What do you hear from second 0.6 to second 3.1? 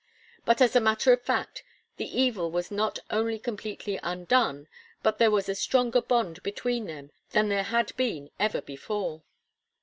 as a matter of fact, the evil was not